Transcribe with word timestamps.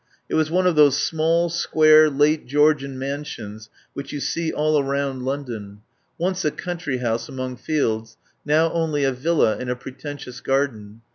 It 0.29 0.33
was 0.33 0.49
one 0.49 0.65
of 0.65 0.75
those 0.75 0.97
small, 0.97 1.47
square, 1.49 2.09
late 2.09 2.47
Georgian 2.47 2.97
mansions 2.97 3.69
which 3.93 4.11
you 4.11 4.19
see 4.19 4.51
all 4.51 4.79
around 4.81 5.23
London— 5.25 5.81
once 6.17 6.43
a 6.43 6.49
country 6.49 6.97
house 6.97 7.29
among 7.29 7.57
fields, 7.57 8.17
now 8.43 8.73
only 8.73 9.03
a 9.03 9.11
villa 9.11 9.57
in 9.59 9.69
a 9.69 9.75
pretentious 9.75 10.41
gar 10.41 10.69
den. 10.69 11.01